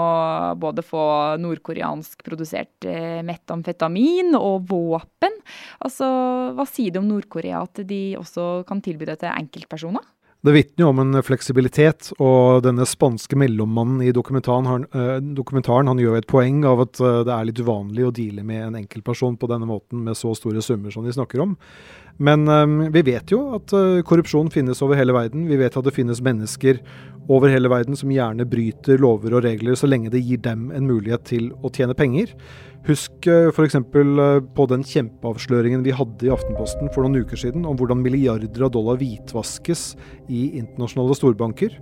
både 0.60 0.84
få 0.84 1.02
nordkoreansk 1.40 2.28
produsert 2.28 2.84
eh, 2.84 3.24
metamfetamin 3.24 4.36
og 4.36 4.68
våpen. 4.68 5.40
Altså, 5.80 6.12
Hva 6.52 6.68
sier 6.68 6.92
det 6.92 7.00
om 7.00 7.08
Nord-Korea 7.08 7.64
at 7.64 7.86
de 7.88 8.18
også 8.20 8.66
kan 8.68 8.84
tilby 8.84 9.08
det 9.08 9.22
til 9.24 9.32
enkeltpersoner? 9.32 10.04
Det 10.40 10.54
vitner 10.56 10.86
jo 10.86 10.90
om 10.94 11.00
en 11.02 11.20
fleksibilitet, 11.20 12.14
og 12.16 12.62
denne 12.64 12.86
spanske 12.88 13.36
mellommannen 13.36 14.00
i 14.06 14.12
dokumentaren, 14.16 14.68
han, 14.70 14.86
uh, 14.96 15.18
dokumentaren, 15.20 15.90
han 15.90 16.00
gjør 16.00 16.16
et 16.16 16.28
poeng 16.30 16.62
av 16.64 16.80
at 16.86 17.00
uh, 17.04 17.20
det 17.28 17.34
er 17.34 17.48
litt 17.50 17.60
uvanlig 17.60 18.06
å 18.08 18.12
deale 18.16 18.44
med 18.48 18.62
en 18.70 18.78
enkeltperson 18.80 19.36
på 19.36 19.50
denne 19.50 19.68
måten 19.68 20.00
med 20.06 20.16
så 20.16 20.32
store 20.38 20.64
summer 20.64 20.94
som 20.94 21.04
de 21.04 21.12
snakker 21.12 21.44
om. 21.44 21.52
Men 22.20 22.44
um, 22.48 22.80
vi 22.92 23.02
vet 23.06 23.32
jo 23.32 23.40
at 23.56 23.72
uh, 23.72 24.02
korrupsjon 24.04 24.50
finnes 24.52 24.82
over 24.84 24.98
hele 25.00 25.14
verden. 25.16 25.46
Vi 25.48 25.56
vet 25.60 25.76
at 25.76 25.86
det 25.86 25.94
finnes 25.96 26.20
mennesker 26.20 26.82
over 27.30 27.52
hele 27.52 27.70
verden 27.70 27.96
som 27.96 28.10
gjerne 28.12 28.44
bryter 28.48 29.00
lover 29.00 29.36
og 29.38 29.44
regler 29.46 29.78
så 29.78 29.88
lenge 29.88 30.10
det 30.12 30.22
gir 30.26 30.40
dem 30.44 30.68
en 30.74 30.88
mulighet 30.88 31.24
til 31.30 31.50
å 31.64 31.70
tjene 31.72 31.96
penger. 31.96 32.34
Husk 32.88 33.28
eh, 33.28 33.50
f.eks. 33.52 33.76
Eh, 33.76 34.40
på 34.56 34.66
den 34.70 34.84
kjempeavsløringen 34.88 35.84
vi 35.84 35.94
hadde 35.96 36.26
i 36.26 36.32
Aftenposten 36.32 36.90
for 36.94 37.04
noen 37.04 37.24
uker 37.24 37.40
siden 37.40 37.66
om 37.68 37.76
hvordan 37.78 38.00
milliarder 38.02 38.66
av 38.66 38.72
dollar 38.74 39.00
hvitvaskes 39.00 39.92
i 40.32 40.46
internasjonale 40.62 41.16
storbanker. 41.18 41.76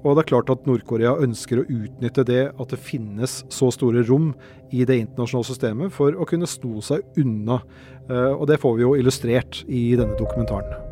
Og 0.00 0.16
det 0.16 0.22
er 0.22 0.30
klart 0.30 0.50
at 0.52 0.64
Nord-Korea 0.68 1.12
ønsker 1.20 1.60
å 1.60 1.66
utnytte 1.68 2.24
det 2.24 2.42
at 2.50 2.72
det 2.72 2.80
finnes 2.80 3.40
så 3.52 3.68
store 3.74 4.04
rom 4.08 4.30
i 4.72 4.86
det 4.88 4.96
internasjonale 5.02 5.48
systemet 5.50 5.92
for 5.92 6.16
å 6.16 6.28
kunne 6.28 6.48
sno 6.48 6.80
seg 6.84 7.04
unna. 7.20 7.60
Eh, 8.08 8.32
og 8.32 8.46
det 8.48 8.60
får 8.62 8.78
vi 8.78 8.86
jo 8.86 8.94
illustrert 8.96 9.60
i 9.68 9.90
denne 10.00 10.16
dokumentaren. 10.20 10.86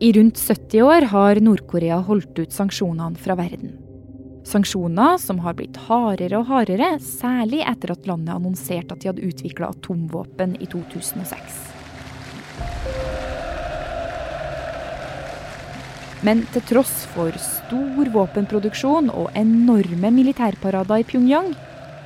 I 0.00 0.12
rundt 0.16 0.40
70 0.40 0.84
år 0.84 1.08
har 1.12 1.40
Nord-Korea 1.44 2.00
holdt 2.04 2.38
ut 2.40 2.54
sanksjonene 2.56 3.20
fra 3.20 3.36
verden. 3.40 3.74
Sanksjoner 4.48 5.18
som 5.20 5.42
har 5.44 5.56
blitt 5.58 5.76
hardere 5.88 6.40
og 6.40 6.48
hardere, 6.48 6.94
særlig 7.04 7.60
etter 7.68 7.92
at 7.92 8.08
landet 8.08 8.32
annonserte 8.36 8.96
at 8.96 9.02
de 9.02 9.12
hadde 9.12 9.28
utvikla 9.28 9.72
atomvåpen 9.74 10.56
i 10.60 10.68
2006. 10.72 11.69
Men 16.20 16.42
til 16.52 16.60
tross 16.68 17.06
for 17.14 17.32
stor 17.40 18.08
våpenproduksjon 18.12 19.08
og 19.08 19.30
enorme 19.40 20.10
militærparader 20.12 21.00
i 21.00 21.06
Pyongyang, 21.08 21.54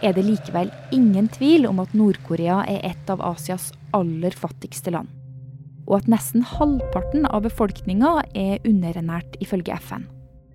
er 0.07 0.15
det 0.15 0.23
likevel 0.23 0.71
ingen 0.95 1.27
tvil 1.35 1.67
om 1.67 1.81
at 1.83 1.97
Nord-Korea 1.99 2.61
er 2.71 2.85
et 2.87 3.11
av 3.11 3.25
Asias 3.27 3.73
aller 3.97 4.37
fattigste 4.39 4.93
land. 4.95 5.11
Og 5.89 5.99
at 5.99 6.11
nesten 6.13 6.47
halvparten 6.47 7.27
av 7.27 7.43
befolkninga 7.49 8.21
er 8.39 8.63
underernært, 8.63 9.35
ifølge 9.43 9.75
FN. 9.83 10.07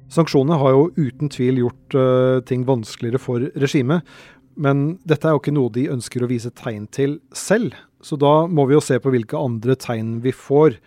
Sanksjonene 0.10 0.58
har 0.62 0.78
jo 0.78 0.88
uten 0.96 1.30
tvil 1.30 1.60
gjort 1.66 2.00
uh, 2.00 2.40
ting 2.48 2.64
vanskeligere 2.66 3.22
for 3.22 3.44
regimet. 3.60 4.08
Men 4.60 4.98
dette 5.08 5.28
er 5.28 5.36
jo 5.36 5.44
ikke 5.44 5.56
noe 5.56 5.76
de 5.76 5.90
ønsker 5.92 6.24
å 6.24 6.32
vise 6.32 6.52
tegn 6.56 6.88
til 6.96 7.20
selv. 7.36 7.76
Så 8.00 8.16
da 8.20 8.48
må 8.48 8.70
vi 8.70 8.78
jo 8.78 8.84
se 8.84 8.98
på 9.04 9.12
hvilke 9.12 9.40
andre 9.40 9.76
tegn 9.80 10.22
vi 10.24 10.32
får. 10.32 10.80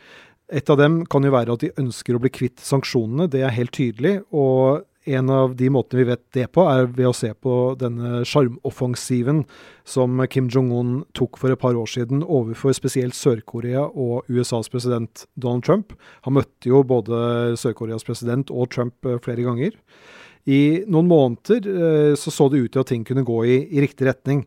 Et 0.52 0.70
av 0.70 0.76
dem 0.76 1.02
kan 1.08 1.24
jo 1.24 1.32
være 1.32 1.54
at 1.54 1.62
de 1.64 1.72
ønsker 1.80 2.16
å 2.16 2.20
bli 2.20 2.30
kvitt 2.32 2.60
sanksjonene, 2.60 3.30
det 3.32 3.40
er 3.40 3.54
helt 3.56 3.72
tydelig. 3.72 4.18
Og 4.36 4.82
en 5.10 5.30
av 5.34 5.56
de 5.58 5.66
måtene 5.72 6.02
vi 6.02 6.10
vet 6.12 6.22
det 6.36 6.44
på, 6.54 6.66
er 6.70 6.86
ved 6.86 7.08
å 7.08 7.14
se 7.16 7.32
på 7.34 7.74
denne 7.80 8.20
sjarmoffensiven 8.28 9.42
som 9.88 10.20
Kim 10.30 10.50
Jong-un 10.52 11.00
tok 11.16 11.40
for 11.40 11.54
et 11.54 11.62
par 11.62 11.78
år 11.78 11.88
siden 11.90 12.22
overfor 12.22 12.76
spesielt 12.76 13.16
Sør-Korea 13.18 13.88
og 13.88 14.28
USAs 14.30 14.70
president 14.70 15.24
Donald 15.34 15.66
Trump. 15.66 15.96
Han 16.28 16.36
møtte 16.38 16.70
jo 16.70 16.84
både 16.86 17.56
Sør-Koreas 17.58 18.06
president 18.06 18.52
og 18.54 18.70
Trump 18.74 19.08
eh, 19.08 19.18
flere 19.24 19.48
ganger. 19.48 19.74
I 20.46 20.82
noen 20.90 21.10
måneder 21.10 21.66
eh, 21.72 22.14
så, 22.18 22.30
så 22.34 22.48
det 22.50 22.62
ut 22.62 22.72
til 22.74 22.84
at 22.84 22.92
ting 22.92 23.06
kunne 23.08 23.26
gå 23.26 23.42
i, 23.46 23.58
i 23.74 23.82
riktig 23.82 24.06
retning. 24.06 24.44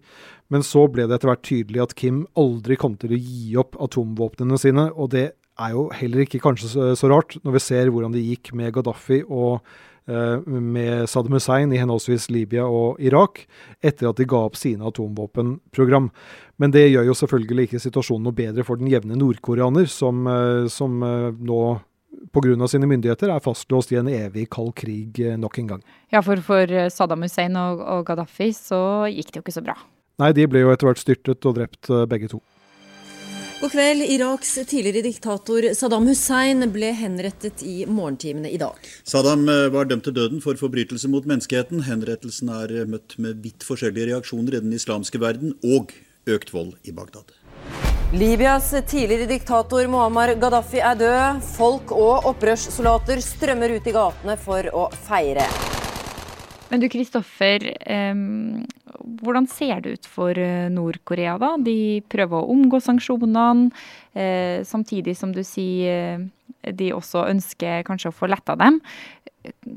Men 0.54 0.64
så 0.64 0.86
ble 0.92 1.08
det 1.08 1.18
etter 1.18 1.34
hvert 1.34 1.48
tydelig 1.48 1.84
at 1.84 1.96
Kim 1.98 2.26
aldri 2.38 2.78
kom 2.80 2.96
til 3.02 3.16
å 3.16 3.20
gi 3.20 3.56
opp 3.60 3.76
atomvåpnene 3.82 4.60
sine. 4.62 4.88
Og 4.94 5.12
det 5.16 5.34
er 5.60 5.76
jo 5.76 5.90
heller 5.96 6.26
ikke 6.26 6.42
kanskje 6.44 6.72
så, 6.72 6.88
så 7.00 7.10
rart, 7.12 7.38
når 7.44 7.58
vi 7.58 7.64
ser 7.64 7.92
hvordan 7.94 8.16
det 8.16 8.26
gikk 8.26 8.54
med 8.58 8.74
Gaddafi 8.76 9.22
og 9.26 9.62
Eh, 10.08 10.40
med 10.48 11.10
Saddam 11.10 11.34
Hussein 11.34 11.72
i 11.74 11.80
henholdsvis 11.82 12.28
Libya 12.30 12.68
og 12.70 13.00
Irak, 13.02 13.42
etter 13.82 14.12
at 14.12 14.20
de 14.20 14.28
ga 14.30 14.44
opp 14.46 14.58
sine 14.60 14.86
atomvåpenprogram. 14.86 16.12
Men 16.62 16.74
det 16.76 16.84
gjør 16.92 17.10
jo 17.10 17.16
selvfølgelig 17.18 17.66
ikke 17.66 17.82
situasjonen 17.82 18.28
noe 18.30 18.38
bedre 18.38 18.66
for 18.68 18.78
den 18.78 18.92
jevne 18.92 19.18
nordkoreaner, 19.18 19.90
som, 19.90 20.22
eh, 20.30 20.68
som 20.70 21.02
eh, 21.02 21.32
nå 21.34 21.62
pga. 22.36 22.68
sine 22.68 22.86
myndigheter 22.86 23.34
er 23.34 23.42
fastlåst 23.42 23.92
i 23.94 23.98
en 23.98 24.08
evig 24.08 24.48
kald 24.50 24.76
krig 24.76 25.18
nok 25.40 25.58
en 25.60 25.68
gang. 25.68 25.84
Ja, 26.12 26.22
for 26.22 26.38
for 26.38 26.90
Saddam 26.90 27.26
Hussein 27.26 27.56
og, 27.56 27.82
og 27.82 28.06
Gaddafi 28.06 28.52
så 28.54 29.10
gikk 29.10 29.32
det 29.32 29.40
jo 29.40 29.46
ikke 29.46 29.58
så 29.58 29.66
bra. 29.66 29.76
Nei, 30.20 30.32
de 30.32 30.46
ble 30.48 30.62
jo 30.62 30.72
etter 30.72 30.88
hvert 30.88 31.02
styrtet 31.02 31.46
og 31.46 31.58
drept 31.58 31.90
begge 32.08 32.30
to. 32.30 32.42
God 33.62 33.72
kveld. 33.72 34.02
Iraks 34.02 34.54
tidligere 34.68 35.02
diktator 35.02 35.70
Saddam 35.74 36.08
Hussein 36.10 36.66
ble 36.74 36.90
henrettet 36.92 37.64
i 37.64 37.86
morgentimene 37.88 38.52
i 38.52 38.60
dag. 38.60 38.76
Saddam 39.08 39.48
eh, 39.50 39.68
var 39.72 39.88
dømt 39.88 40.04
til 40.08 40.16
døden 40.18 40.42
for 40.44 40.60
forbrytelse 40.60 41.08
mot 41.12 41.28
menneskeheten. 41.30 41.86
Henrettelsen 41.88 42.52
er 42.52 42.74
eh, 42.82 42.90
møtt 42.90 43.16
med 43.22 43.40
vidt 43.46 43.64
forskjellige 43.64 44.12
reaksjoner 44.12 44.58
i 44.58 44.64
den 44.66 44.76
islamske 44.76 45.22
verden, 45.24 45.56
og 45.64 45.96
økt 46.28 46.52
vold 46.52 46.76
i 46.84 46.96
Bagdad. 46.96 47.32
Libyas 48.16 48.74
tidligere 48.88 49.30
diktator 49.32 49.88
Muammar 49.92 50.36
Gaddafi 50.40 50.84
er 50.84 51.00
død. 51.00 51.42
Folk 51.56 51.96
og 51.96 52.28
opprørssoldater 52.34 53.24
strømmer 53.24 53.78
ut 53.80 53.88
i 53.88 53.96
gatene 53.96 54.38
for 54.42 54.68
å 54.76 54.90
feire. 55.08 55.48
Men 56.72 56.82
du 56.82 56.88
Kristoffer, 56.90 57.62
hvordan 59.22 59.48
ser 59.50 59.82
det 59.84 59.98
ut 59.98 60.08
for 60.10 60.38
eh, 60.40 60.68
Nord-Korea, 60.74 61.36
da? 61.42 61.56
De 61.62 62.02
prøver 62.12 62.40
å 62.40 62.50
omgå 62.54 62.80
sanksjonene, 62.84 63.70
eh, 64.18 64.64
samtidig 64.68 65.16
som 65.20 65.34
du 65.36 65.44
sier 65.46 66.16
eh, 66.16 66.74
de 66.76 66.92
også 66.96 67.28
ønsker 67.30 67.86
kanskje 67.88 68.12
å 68.12 68.16
få 68.16 68.30
letta 68.32 68.58
dem. 68.60 68.80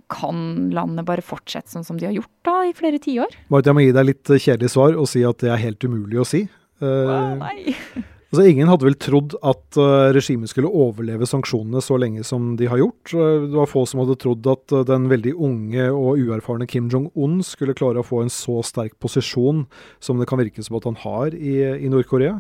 Kan 0.09 0.71
landet 0.73 1.05
bare 1.09 1.25
fortsette 1.25 1.71
sånn 1.73 1.85
som 1.85 1.99
de 2.01 2.09
har 2.09 2.17
gjort 2.17 2.33
da 2.49 2.61
i 2.65 2.77
flere 2.77 3.01
tiår? 3.03 3.35
Marit, 3.53 3.69
jeg 3.69 3.77
må 3.77 3.85
gi 3.85 3.97
deg 3.97 4.09
litt 4.09 4.33
kjedelig 4.33 4.73
svar 4.73 4.97
og 4.97 5.11
si 5.11 5.25
at 5.29 5.45
det 5.45 5.53
er 5.53 5.67
helt 5.67 5.85
umulig 5.85 6.23
å 6.23 6.29
si. 6.29 6.47
Uh, 6.81 7.35
nei. 7.43 7.75
Altså, 8.29 8.43
ingen 8.45 8.69
hadde 8.69 8.85
vel 8.85 8.97
trodd 9.01 9.35
at 9.41 9.77
uh, 9.81 10.11
regimet 10.13 10.51
skulle 10.51 10.69
overleve 10.69 11.25
sanksjonene 11.29 11.81
så 11.81 11.97
lenge 11.97 12.21
som 12.29 12.51
de 12.61 12.67
har 12.69 12.77
gjort. 12.83 13.15
Uh, 13.15 13.47
det 13.47 13.57
var 13.57 13.71
få 13.71 13.87
som 13.89 14.03
hadde 14.03 14.19
trodd 14.21 14.49
at 14.53 14.75
uh, 14.77 14.83
den 14.85 15.07
veldig 15.09 15.33
unge 15.33 15.87
og 15.89 16.21
uerfarne 16.21 16.69
Kim 16.69 16.91
Jong-un 16.93 17.39
skulle 17.47 17.77
klare 17.79 18.03
å 18.03 18.05
få 18.05 18.21
en 18.27 18.33
så 18.33 18.59
sterk 18.61 18.99
posisjon 19.01 19.65
som 20.05 20.21
det 20.21 20.29
kan 20.29 20.43
virke 20.43 20.61
som 20.61 20.77
at 20.77 20.91
han 20.91 21.01
har 21.07 21.33
i, 21.33 21.57
i 21.81 21.89
Nord-Korea. 21.89 22.37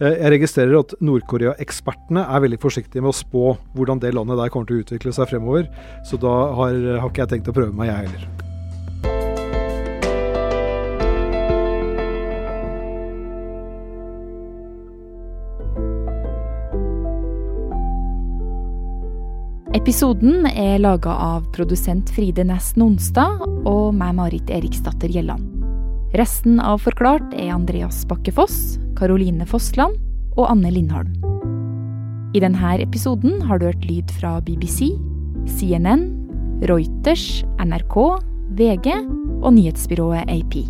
jeg 0.00 0.32
registrerer 0.38 0.80
at 0.80 0.96
Nord-Korea-ekspertene 1.04 2.24
er 2.24 2.44
veldig 2.46 2.62
forsiktige 2.64 3.04
med 3.04 3.12
å 3.12 3.20
spå 3.20 3.46
hvordan 3.76 4.00
det 4.00 4.16
landet 4.16 4.40
der 4.40 4.52
kommer 4.52 4.68
til 4.68 4.80
å 4.80 4.86
utvikle 4.86 5.12
seg 5.12 5.28
fremover, 5.28 5.68
så 6.08 6.16
da 6.20 6.36
har, 6.56 6.82
har 6.96 7.08
ikke 7.12 7.26
jeg 7.26 7.36
tenkt 7.36 7.52
å 7.52 7.58
prøve 7.60 7.76
meg, 7.76 7.92
jeg 7.92 8.06
heller. 8.08 8.55
Episoden 19.76 20.46
er 20.48 20.78
laga 20.80 21.12
av 21.20 21.50
produsent 21.52 22.08
Fride 22.16 22.46
Næss 22.48 22.70
Nonstad 22.80 23.42
og 23.68 23.90
meg, 23.92 24.14
Marit 24.16 24.48
Eriksdatter 24.48 25.12
Gjelland. 25.12 25.44
Resten 26.16 26.56
av 26.64 26.80
Forklart 26.80 27.34
er 27.36 27.52
Andreas 27.52 27.98
Bakke 28.08 28.32
Foss, 28.32 28.78
Karoline 28.96 29.44
Fossland 29.44 29.98
og 30.38 30.46
Anne 30.48 30.72
Lindholm. 30.72 31.12
I 32.32 32.40
denne 32.40 32.72
episoden 32.80 33.42
har 33.44 33.60
du 33.60 33.68
hørt 33.68 33.84
lyd 33.84 34.16
fra 34.16 34.38
BBC, 34.40 34.88
CNN, 35.58 36.08
Reuters, 36.64 37.44
NRK, 37.60 38.00
VG 38.56 38.94
og 39.42 39.50
nyhetsbyrået 39.58 40.24
AP. 40.32 40.62